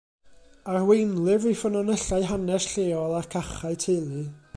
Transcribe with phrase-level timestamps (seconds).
[0.75, 4.25] Arweinlyfr i ffynonellau hanes lleol ac achau teulu.